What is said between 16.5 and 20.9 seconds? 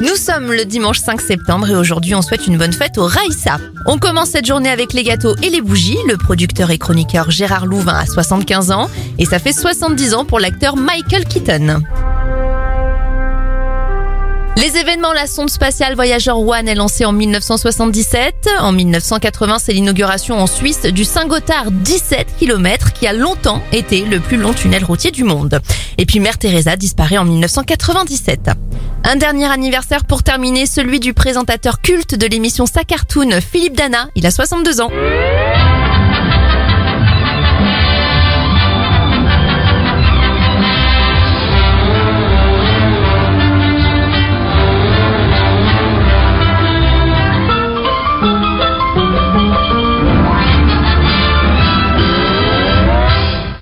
est lancée en 1977. En 1980, c'est l'inauguration en Suisse